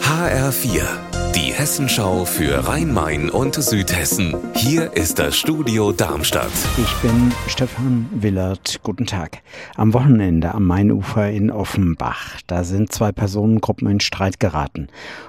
HR4, 0.00 0.84
die 1.34 1.52
Hessenschau 1.52 2.24
für 2.24 2.68
Rhein-Main 2.68 3.30
und 3.30 3.56
Südhessen. 3.56 4.36
Hier 4.54 4.92
ist 4.92 5.18
das 5.18 5.36
Studio 5.36 5.90
Darmstadt. 5.90 6.52
Ich 6.78 6.94
bin 7.02 7.32
Stefan 7.48 8.08
Willert. 8.12 8.78
Guten 8.84 9.06
Tag. 9.06 9.42
Am 9.74 9.92
Wochenende 9.92 10.54
am 10.54 10.68
Mainufer 10.68 11.32
in 11.32 11.50
Offenbach, 11.50 12.38
da 12.46 12.62
sind 12.62 12.92
zwei 12.92 13.10
Personengruppen 13.10 13.90
in 13.90 13.98
Streit 13.98 14.38
geraten. 14.38 14.86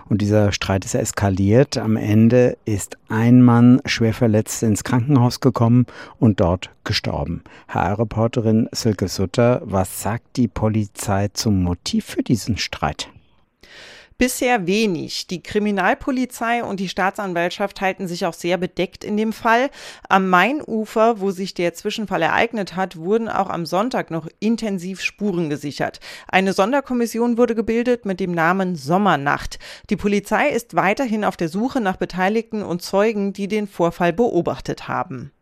Und 0.08 0.22
dieser 0.22 0.52
Streit 0.52 0.86
ist 0.86 0.94
eskaliert. 0.94 1.80
Am 1.80 1.98
Ende 1.98 2.60
ist 2.66 3.00
ein 3.10 3.42
Mann 3.42 3.82
schwer 3.86 4.14
verletzt 4.14 4.62
ins 4.62 4.84
Krankenhaus 4.84 5.40
gekommen 5.40 5.88
und 6.20 6.42
dort 6.42 6.70
gestorben. 6.84 7.44
HR-Reporterin 7.70 8.70
Silke 8.72 9.08
Sutter, 9.08 9.64
was 9.66 10.04
sagt 10.04 10.38
die 10.38 10.48
Polizei 10.48 11.30
zum 11.30 11.64
Motiv 11.64 12.06
für 12.06 12.22
diesen 12.22 12.58
Streit? 12.58 13.10
Bisher 14.18 14.66
wenig. 14.66 15.28
Die 15.28 15.44
Kriminalpolizei 15.44 16.64
und 16.64 16.80
die 16.80 16.88
Staatsanwaltschaft 16.88 17.82
halten 17.82 18.08
sich 18.08 18.26
auch 18.26 18.34
sehr 18.34 18.58
bedeckt 18.58 19.04
in 19.04 19.18
dem 19.18 19.34
Fall. 19.34 19.70
Am 20.08 20.30
Mainufer, 20.30 21.20
wo 21.20 21.32
sich 21.32 21.54
der 21.54 21.74
Zwischenfall 21.74 22.22
ereignet 22.22 22.78
hat, 22.78 22.96
wurden 22.96 23.28
auch 23.28 23.50
am 23.50 23.66
Sonntag 23.66 24.12
noch 24.12 24.30
intensiv 24.40 25.02
Spuren 25.02 25.50
gesichert. 25.50 26.00
Eine 26.30 26.54
Sonderkommission 26.54 27.38
wurde 27.38 27.56
gebildet 27.56 28.06
mit 28.06 28.22
dem 28.22 28.32
Namen 28.32 28.78
Sommernacht. 28.78 29.60
Die 29.90 29.98
Polizei 29.98 30.48
ist 30.48 30.78
weiterhin 30.78 31.26
auf 31.26 31.36
der 31.36 31.50
Suche 31.50 31.82
nach 31.82 31.98
Beteiligten 31.98 32.64
und 32.64 32.82
Zeugen, 32.82 33.34
die 33.34 33.50
den 33.50 33.68
Vorfall 33.68 34.14
beobachtet 34.14 34.88
haben. 34.88 35.34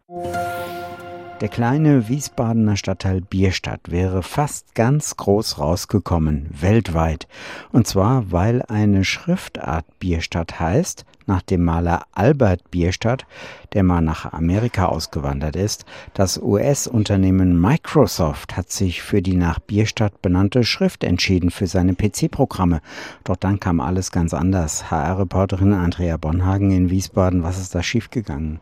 Der 1.44 1.50
kleine 1.50 2.08
Wiesbadener 2.08 2.78
Stadtteil 2.78 3.20
Bierstadt 3.20 3.92
wäre 3.92 4.24
fast 4.24 4.76
ganz 4.76 5.18
groß 5.18 5.60
rausgekommen, 5.60 6.48
weltweit. 6.58 7.28
Und 7.74 7.86
zwar, 7.86 8.32
weil 8.32 8.62
eine 8.62 9.04
Schriftart 9.04 9.84
Bierstadt 10.00 10.62
heißt, 10.62 11.04
nach 11.26 11.42
dem 11.42 11.66
Maler 11.66 12.04
Albert 12.14 12.72
Bierstadt, 12.72 13.26
der 13.74 13.84
mal 13.84 14.00
nach 14.00 14.32
Amerika 14.32 14.86
ausgewandert 14.86 15.58
ist. 15.58 15.84
Das 16.14 16.42
US-Unternehmen 16.42 17.60
Microsoft 17.60 18.56
hat 18.56 18.72
sich 18.72 19.02
für 19.02 19.22
die 19.22 19.36
nach 19.36 19.60
Bierstadt 19.60 20.22
benannte 20.22 20.64
Schrift 20.64 21.04
entschieden 21.04 21.52
für 21.52 21.68
seine 21.68 21.94
PC-Programme. 21.94 22.80
Doch 23.26 23.36
dann 23.36 23.60
kam 23.60 23.82
alles 23.82 24.14
ganz 24.14 24.34
anders. 24.34 24.90
HR-Reporterin 24.90 25.74
Andrea 25.74 26.16
Bonhagen 26.16 26.72
in 26.72 26.90
Wiesbaden, 26.90 27.44
was 27.44 27.60
ist 27.60 27.76
da 27.76 27.84
schiefgegangen? 27.84 28.62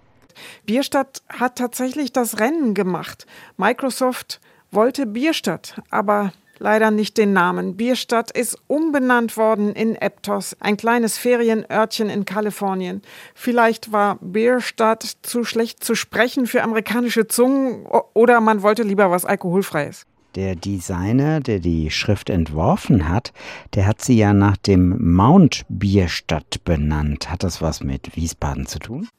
Bierstadt 0.66 1.22
hat 1.30 1.58
tatsächlich 1.58 2.12
das 2.14 2.40
Rennen 2.40 2.74
gemacht. 2.74 3.26
Microsoft 3.58 4.40
wollte 4.72 5.06
Bierstadt, 5.06 5.82
aber 5.90 6.32
leider 6.62 6.92
nicht 6.92 7.18
den 7.18 7.34
Namen. 7.34 7.76
Bierstadt 7.76 8.32
ist 8.32 8.58
umbenannt 8.68 9.36
worden 9.36 9.74
in 9.74 9.96
Eptos, 9.96 10.56
ein 10.60 10.78
kleines 10.78 11.18
Ferienörtchen 11.18 12.10
in 12.10 12.26
Kalifornien. 12.26 13.02
Vielleicht 13.34 13.92
war 13.92 14.18
Bierstadt 14.22 15.04
zu 15.24 15.44
schlecht 15.44 15.84
zu 15.84 15.96
sprechen 15.96 16.48
für 16.48 16.64
amerikanische 16.64 17.28
Zungen 17.28 17.86
oder 18.14 18.40
man 18.40 18.62
wollte 18.62 18.84
lieber 18.84 19.12
was 19.12 19.26
Alkoholfreies. 19.26 20.06
Der 20.36 20.56
Designer, 20.56 21.42
der 21.42 21.60
die 21.60 21.92
Schrift 21.92 22.30
entworfen 22.30 23.10
hat, 23.10 23.34
der 23.74 23.86
hat 23.86 24.02
sie 24.02 24.18
ja 24.18 24.34
nach 24.34 24.56
dem 24.56 25.14
Mount 25.14 25.66
Bierstadt 25.68 26.64
benannt. 26.64 27.30
Hat 27.30 27.44
das 27.44 27.62
was 27.62 27.84
mit 27.84 28.16
Wiesbaden 28.16 28.66
zu 28.66 28.80
tun? 28.80 29.10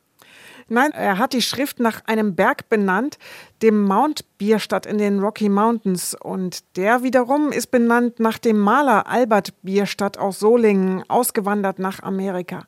Nein, 0.68 0.92
er 0.92 1.18
hat 1.18 1.32
die 1.32 1.42
Schrift 1.42 1.80
nach 1.80 2.04
einem 2.06 2.34
Berg 2.34 2.68
benannt, 2.68 3.18
dem 3.62 3.82
Mount 3.82 4.24
Bierstadt 4.38 4.86
in 4.86 4.98
den 4.98 5.20
Rocky 5.20 5.48
Mountains. 5.48 6.16
Und 6.20 6.76
der 6.76 7.02
wiederum 7.02 7.52
ist 7.52 7.70
benannt 7.70 8.18
nach 8.18 8.38
dem 8.38 8.58
Maler 8.58 9.06
Albert 9.06 9.54
Bierstadt 9.62 10.18
aus 10.18 10.40
Solingen, 10.40 11.04
ausgewandert 11.08 11.78
nach 11.78 12.02
Amerika. 12.02 12.64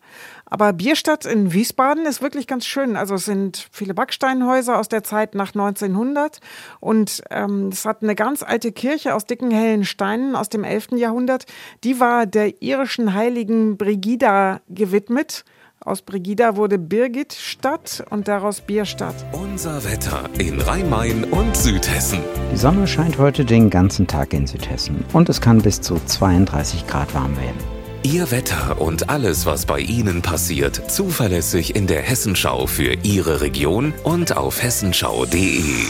Aber 0.47 0.73
Bierstadt 0.73 1.27
in 1.27 1.53
Wiesbaden 1.53 2.07
ist 2.07 2.23
wirklich 2.23 2.47
ganz 2.47 2.65
schön. 2.65 2.97
Also 2.97 3.17
es 3.17 3.25
sind 3.25 3.69
viele 3.73 3.95
Backsteinhäuser 3.95 4.79
aus 4.79 4.89
der 4.89 5.03
Zeit 5.03 5.35
nach 5.35 5.55
1900 5.55 6.39
und 6.79 7.23
ähm, 7.31 7.71
es 7.73 7.85
hat 7.85 8.03
eine 8.03 8.15
ganz 8.15 8.45
alte 8.45 8.71
Kirche 8.71 9.15
aus 9.15 9.27
dicken 9.27 9.51
hellen 9.51 9.85
Steinen 9.85 10.37
aus 10.37 10.49
dem 10.49 10.63
11. 10.63 10.93
Jahrhundert. 10.93 11.47
Die 11.83 11.99
war 11.99 12.27
der 12.27 12.63
irischen 12.63 13.15
Heiligen 13.15 13.77
Brigida 13.77 14.61
gewidmet. 14.69 15.45
Aus 15.87 16.01
Brigida 16.01 16.57
wurde 16.57 16.79
Birgit 16.79 17.35
Stadt 17.35 18.05
und 18.09 18.27
daraus 18.27 18.63
Bierstadt. 18.63 19.15
Unser 19.33 19.85
Wetter 19.85 20.31
in 20.39 20.59
Rhein-Main 20.59 21.25
und 21.25 21.55
Südhessen. 21.55 22.21
Die 22.51 22.57
Sonne 22.57 22.87
scheint 22.87 23.19
heute 23.19 23.45
den 23.45 23.69
ganzen 23.69 24.07
Tag 24.07 24.33
in 24.33 24.47
Südhessen 24.47 25.05
und 25.13 25.29
es 25.29 25.43
kann 25.43 25.61
bis 25.61 25.83
zu 25.83 26.01
32 26.03 26.87
Grad 26.87 27.15
warm 27.15 27.37
werden. 27.37 27.59
Ihr 28.03 28.31
Wetter 28.31 28.81
und 28.81 29.11
alles, 29.11 29.45
was 29.45 29.67
bei 29.67 29.81
Ihnen 29.81 30.23
passiert, 30.23 30.91
zuverlässig 30.91 31.77
in 31.77 31.87
der 31.87 32.01
Hessenschau 32.01 32.67
für 32.67 32.95
Ihre 33.03 33.43
Region 33.43 33.93
und 34.05 34.39
auf 34.39 34.63
hessenschau.de. 34.63 35.87